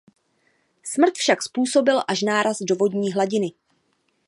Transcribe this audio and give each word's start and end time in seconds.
Smrt 0.83 1.13
však 1.15 1.43
způsobil 1.43 2.01
až 2.07 2.21
náraz 2.21 2.57
do 2.61 2.75
vodní 2.75 3.11
hladiny. 3.13 3.51